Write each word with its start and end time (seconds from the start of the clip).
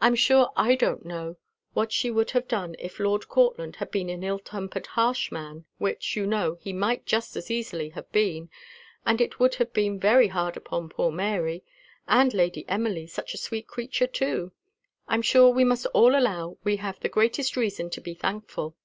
"I'm 0.00 0.14
sure 0.14 0.52
I 0.56 0.76
don't 0.76 1.04
know 1.04 1.36
what 1.72 1.90
she 1.90 2.12
would 2.12 2.30
have 2.30 2.46
done 2.46 2.76
if 2.78 3.00
Lord 3.00 3.26
Courtland 3.28 3.74
had 3.74 3.90
been 3.90 4.08
an 4.08 4.22
ill 4.22 4.38
tempered 4.38 4.86
harsh 4.86 5.32
man, 5.32 5.64
which, 5.78 6.14
you 6.14 6.28
know, 6.28 6.58
he 6.60 6.72
might 6.72 7.06
just 7.06 7.34
as 7.34 7.50
easily 7.50 7.88
have 7.88 8.08
been; 8.12 8.50
and 9.04 9.20
it 9.20 9.40
would 9.40 9.54
really 9.54 9.58
have 9.58 9.72
been 9.72 9.98
very 9.98 10.28
hard 10.28 10.56
upon 10.56 10.88
poor 10.90 11.10
Mary 11.10 11.64
and 12.06 12.32
Lady 12.32 12.68
Emily 12.68 13.08
such 13.08 13.34
a 13.34 13.36
sweet 13.36 13.66
creature 13.66 14.06
too! 14.06 14.52
I'm 15.08 15.22
sure 15.22 15.50
we 15.52 15.64
must 15.64 15.86
all 15.86 16.16
allow 16.16 16.58
we 16.62 16.76
have 16.76 17.00
the 17.00 17.08
greatest 17.08 17.56
reason 17.56 17.90
to 17.90 18.00
be 18.00 18.14
thankful." 18.14 18.76